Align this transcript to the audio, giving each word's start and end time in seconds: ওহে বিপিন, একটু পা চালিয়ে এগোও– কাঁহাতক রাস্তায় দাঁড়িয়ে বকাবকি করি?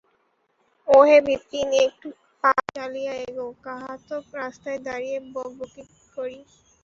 ওহে 0.87 1.17
বিপিন, 1.25 1.69
একটু 1.85 2.07
পা 2.43 2.51
চালিয়ে 2.75 3.13
এগোও– 3.23 3.59
কাঁহাতক 3.63 4.23
রাস্তায় 4.35 4.79
দাঁড়িয়ে 4.87 5.17
বকাবকি 5.33 5.83
করি? 6.15 6.37